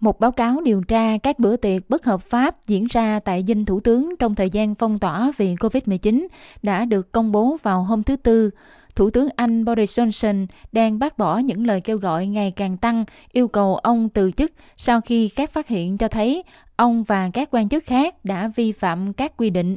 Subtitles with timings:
[0.00, 3.64] Một báo cáo điều tra các bữa tiệc bất hợp pháp diễn ra tại dinh
[3.64, 6.26] thủ tướng trong thời gian phong tỏa vì COVID-19
[6.62, 8.50] đã được công bố vào hôm thứ Tư.
[8.94, 13.04] Thủ tướng Anh Boris Johnson đang bác bỏ những lời kêu gọi ngày càng tăng
[13.32, 16.44] yêu cầu ông từ chức sau khi các phát hiện cho thấy
[16.76, 19.76] ông và các quan chức khác đã vi phạm các quy định.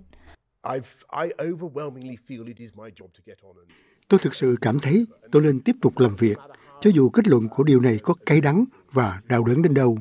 [4.08, 6.38] Tôi thực sự cảm thấy tôi nên tiếp tục làm việc,
[6.82, 9.98] cho dù kết luận của điều này có cay đắng và đau đớn đến đâu.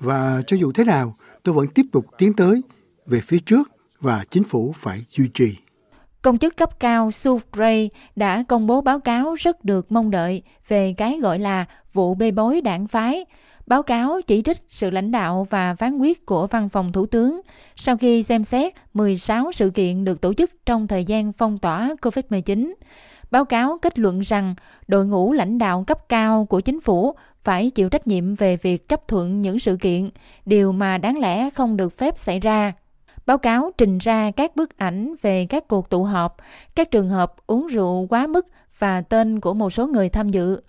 [0.00, 2.62] Và cho dù thế nào, tôi vẫn tiếp tục tiến tới
[3.06, 5.56] về phía trước và chính phủ phải duy trì.
[6.22, 10.42] Công chức cấp cao Sue Gray đã công bố báo cáo rất được mong đợi
[10.68, 13.24] về cái gọi là vụ bê bối đảng phái.
[13.66, 17.40] Báo cáo chỉ trích sự lãnh đạo và phán quyết của văn phòng thủ tướng
[17.76, 21.94] sau khi xem xét 16 sự kiện được tổ chức trong thời gian phong tỏa
[22.02, 22.74] COVID-19.
[23.30, 24.54] Báo cáo kết luận rằng
[24.88, 28.88] đội ngũ lãnh đạo cấp cao của chính phủ phải chịu trách nhiệm về việc
[28.88, 30.10] chấp thuận những sự kiện,
[30.46, 32.72] điều mà đáng lẽ không được phép xảy ra.
[33.26, 36.36] Báo cáo trình ra các bức ảnh về các cuộc tụ họp,
[36.74, 38.46] các trường hợp uống rượu quá mức
[38.78, 40.60] và tên của một số người tham dự.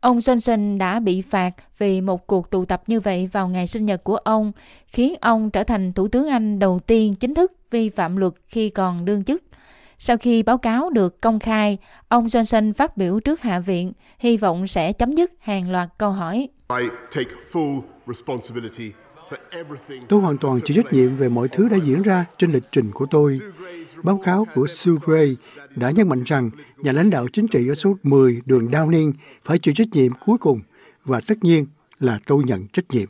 [0.00, 3.86] Ông Johnson đã bị phạt vì một cuộc tụ tập như vậy vào ngày sinh
[3.86, 4.52] nhật của ông,
[4.86, 8.70] khiến ông trở thành Thủ tướng Anh đầu tiên chính thức vi phạm luật khi
[8.70, 9.42] còn đương chức.
[10.02, 14.36] Sau khi báo cáo được công khai, ông Johnson phát biểu trước Hạ viện, hy
[14.36, 16.48] vọng sẽ chấm dứt hàng loạt câu hỏi.
[20.08, 22.90] Tôi hoàn toàn chịu trách nhiệm về mọi thứ đã diễn ra trên lịch trình
[22.94, 23.38] của tôi.
[24.02, 25.36] Báo cáo của Sue Gray
[25.76, 29.12] đã nhấn mạnh rằng nhà lãnh đạo chính trị ở số 10 đường Downing
[29.44, 30.60] phải chịu trách nhiệm cuối cùng
[31.04, 31.66] và tất nhiên
[31.98, 33.08] là tôi nhận trách nhiệm.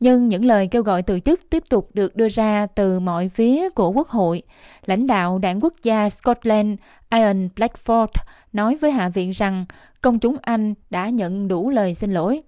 [0.00, 3.68] Nhưng những lời kêu gọi từ chức tiếp tục được đưa ra từ mọi phía
[3.68, 4.42] của Quốc hội.
[4.86, 6.78] Lãnh đạo đảng quốc gia Scotland
[7.10, 8.06] Ian Blackford
[8.52, 9.64] nói với Hạ viện rằng
[10.00, 12.42] công chúng Anh đã nhận đủ lời xin lỗi.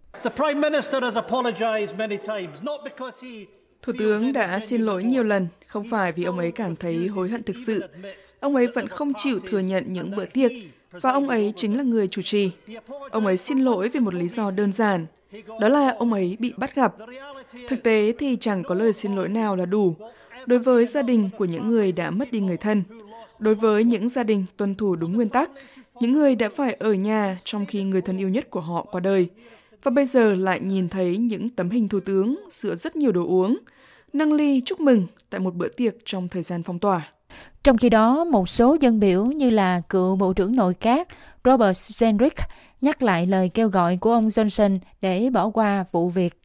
[3.83, 7.29] Thủ tướng đã xin lỗi nhiều lần, không phải vì ông ấy cảm thấy hối
[7.29, 7.85] hận thực sự.
[8.41, 10.53] Ông ấy vẫn không chịu thừa nhận những bữa tiệc,
[10.91, 12.51] và ông ấy chính là người chủ trì.
[13.11, 15.07] Ông ấy xin lỗi vì một lý do đơn giản,
[15.61, 16.95] đó là ông ấy bị bắt gặp.
[17.69, 19.95] Thực tế thì chẳng có lời xin lỗi nào là đủ.
[20.47, 22.83] Đối với gia đình của những người đã mất đi người thân,
[23.39, 25.51] đối với những gia đình tuân thủ đúng nguyên tắc,
[26.01, 29.01] những người đã phải ở nhà trong khi người thân yêu nhất của họ qua
[29.01, 29.29] đời,
[29.83, 33.27] và bây giờ lại nhìn thấy những tấm hình thủ tướng giữa rất nhiều đồ
[33.27, 33.59] uống,
[34.13, 37.13] nâng ly chúc mừng tại một bữa tiệc trong thời gian phong tỏa.
[37.69, 41.09] Trong khi đó, một số dân biểu như là cựu Bộ trưởng Nội các
[41.45, 42.47] Robert Jenrick
[42.81, 46.41] nhắc lại lời kêu gọi của ông Johnson để bỏ qua vụ việc.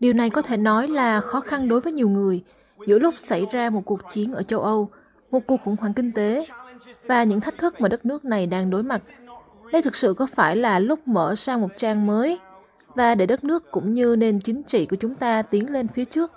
[0.00, 2.42] Điều này có thể nói là khó khăn đối với nhiều người
[2.86, 4.90] giữa lúc xảy ra một cuộc chiến ở châu Âu,
[5.30, 6.46] một cuộc khủng hoảng kinh tế
[7.06, 9.02] và những thách thức mà đất nước này đang đối mặt.
[9.72, 12.38] Đây thực sự có phải là lúc mở sang một trang mới
[12.94, 16.04] và để đất nước cũng như nền chính trị của chúng ta tiến lên phía
[16.04, 16.32] trước?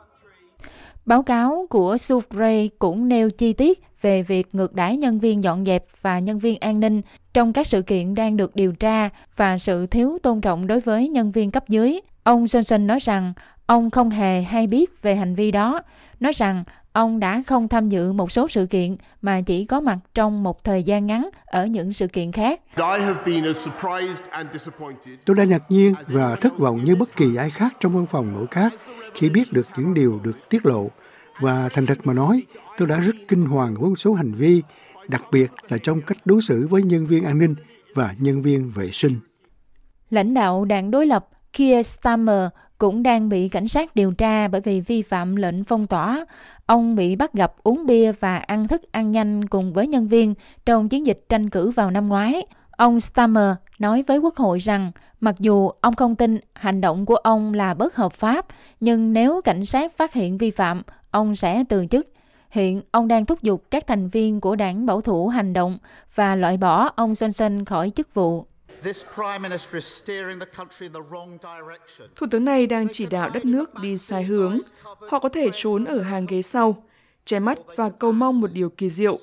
[1.05, 5.65] Báo cáo của Sugray cũng nêu chi tiết về việc ngược đãi nhân viên dọn
[5.65, 7.01] dẹp và nhân viên an ninh
[7.33, 11.09] trong các sự kiện đang được điều tra và sự thiếu tôn trọng đối với
[11.09, 11.99] nhân viên cấp dưới.
[12.23, 13.33] Ông Johnson nói rằng
[13.65, 15.81] ông không hề hay biết về hành vi đó,
[16.19, 16.63] nói rằng
[16.95, 20.63] ông đã không tham dự một số sự kiện mà chỉ có mặt trong một
[20.63, 22.61] thời gian ngắn ở những sự kiện khác.
[25.25, 28.33] Tôi đã ngạc nhiên và thất vọng như bất kỳ ai khác trong văn phòng
[28.33, 28.73] nội các
[29.13, 30.87] khi biết được những điều được tiết lộ
[31.41, 32.43] và thành thật mà nói,
[32.77, 34.63] tôi đã rất kinh hoàng với một số hành vi,
[35.07, 37.55] đặc biệt là trong cách đối xử với nhân viên an ninh
[37.93, 39.19] và nhân viên vệ sinh.
[40.09, 44.61] Lãnh đạo đảng đối lập Keir Starmer cũng đang bị cảnh sát điều tra bởi
[44.61, 46.25] vì vi phạm lệnh phong tỏa.
[46.65, 50.33] Ông bị bắt gặp uống bia và ăn thức ăn nhanh cùng với nhân viên
[50.65, 52.45] trong chiến dịch tranh cử vào năm ngoái.
[52.71, 57.15] Ông Stammer nói với Quốc hội rằng mặc dù ông không tin hành động của
[57.15, 58.45] ông là bất hợp pháp,
[58.79, 60.81] nhưng nếu cảnh sát phát hiện vi phạm,
[61.11, 62.07] ông sẽ từ chức.
[62.49, 65.77] Hiện ông đang thúc giục các thành viên của đảng bảo thủ hành động
[66.15, 68.45] và loại bỏ ông Johnson khỏi chức vụ.
[72.15, 74.59] Thủ tướng này đang chỉ đạo đất nước đi sai hướng.
[74.83, 76.83] Họ có thể trốn ở hàng ghế sau,
[77.25, 79.19] che mắt và cầu mong một điều kỳ diệu.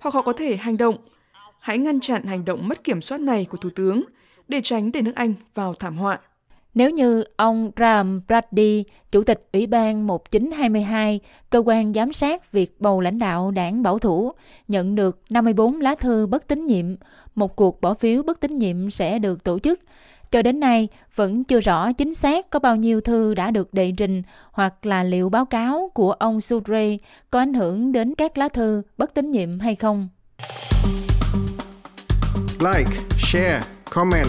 [0.00, 0.96] Hoặc họ có thể hành động.
[1.60, 4.02] Hãy ngăn chặn hành động mất kiểm soát này của Thủ tướng
[4.48, 6.20] để tránh để nước Anh vào thảm họa.
[6.76, 11.20] Nếu như ông Graham Brady, Chủ tịch Ủy ban 1922,
[11.50, 14.32] cơ quan giám sát việc bầu lãnh đạo đảng bảo thủ,
[14.68, 16.86] nhận được 54 lá thư bất tín nhiệm,
[17.34, 19.80] một cuộc bỏ phiếu bất tín nhiệm sẽ được tổ chức.
[20.30, 23.92] Cho đến nay, vẫn chưa rõ chính xác có bao nhiêu thư đã được đệ
[23.96, 26.96] trình hoặc là liệu báo cáo của ông Sudre
[27.30, 30.08] có ảnh hưởng đến các lá thư bất tín nhiệm hay không.
[32.60, 34.28] Like, share, comment.